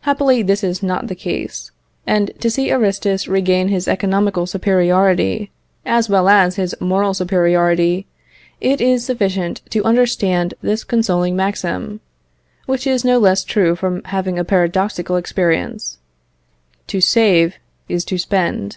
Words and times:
Happily, 0.00 0.42
this 0.42 0.62
is 0.62 0.82
not 0.82 1.06
the 1.06 1.14
case; 1.14 1.70
and 2.06 2.30
to 2.38 2.50
see 2.50 2.70
Aristus 2.70 3.26
regain 3.26 3.68
his 3.68 3.88
economical 3.88 4.44
superiority, 4.44 5.52
as 5.86 6.06
well 6.06 6.28
as 6.28 6.56
his 6.56 6.76
moral 6.80 7.14
superiority, 7.14 8.06
it 8.60 8.82
is 8.82 9.06
sufficient 9.06 9.62
to 9.70 9.82
understand 9.82 10.52
this 10.60 10.84
consoling 10.84 11.34
maxim, 11.34 12.00
which 12.66 12.86
is 12.86 13.06
no 13.06 13.18
less 13.18 13.42
true 13.42 13.74
from 13.74 14.02
having 14.04 14.38
a 14.38 14.44
paradoxical 14.44 15.16
appearance, 15.16 15.96
"To 16.88 17.00
save 17.00 17.54
is 17.88 18.04
to 18.04 18.18
spend." 18.18 18.76